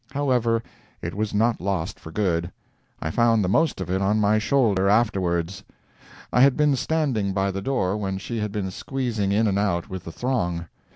However, 0.13 0.63
it 1.03 1.13
was 1.13 1.31
not 1.31 1.61
lost 1.61 1.99
for 1.99 2.11
good. 2.11 2.51
I 2.99 3.11
found 3.11 3.43
the 3.43 3.47
most 3.47 3.79
of 3.79 3.87
it 3.91 4.01
on 4.01 4.19
my 4.19 4.39
shoulder 4.39 4.89
afterwards. 4.89 5.63
(I 6.33 6.41
had 6.41 6.57
been 6.57 6.75
standing 6.75 7.33
by 7.33 7.51
the 7.51 7.61
door 7.61 7.95
when 7.95 8.17
she 8.17 8.39
had 8.39 8.51
been 8.51 8.71
squeezing 8.71 9.31
in 9.31 9.45
and 9.45 9.59
out 9.59 9.89
with 9.91 10.03
the 10.05 10.11
throng). 10.11 10.65